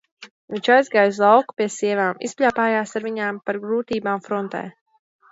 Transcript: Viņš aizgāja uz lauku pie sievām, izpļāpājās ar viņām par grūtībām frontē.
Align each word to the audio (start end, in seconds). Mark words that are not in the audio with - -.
Viņš 0.53 0.67
aizgāja 0.75 1.09
uz 1.09 1.17
lauku 1.23 1.55
pie 1.59 1.67
sievām, 1.73 2.21
izpļāpājās 2.27 2.93
ar 2.99 3.05
viņām 3.09 3.37
par 3.51 3.59
grūtībām 3.67 4.25
frontē. 4.29 4.63